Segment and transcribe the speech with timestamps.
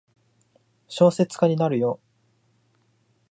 [0.87, 1.99] 小説家になるよ。